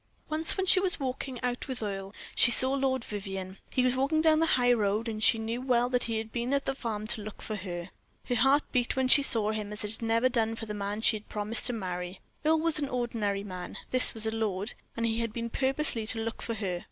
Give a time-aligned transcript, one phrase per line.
[0.29, 3.57] Once, when she was walking out with Earle, she saw Lord Vivianne.
[3.69, 6.55] He was walking down the high road, and she knew well that he had been
[6.55, 7.91] at the farm to look for her.
[8.25, 11.01] Her heart beat when she saw him as it had never done for the man
[11.01, 12.19] she had promised to marry.
[12.43, 16.19] Earle was an ordinary man; this was a lord, and he had been purposely to
[16.19, 16.79] look for her.